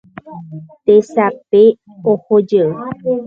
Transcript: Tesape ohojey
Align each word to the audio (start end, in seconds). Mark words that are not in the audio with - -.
Tesape 0.85 1.63
ohojey 2.11 2.69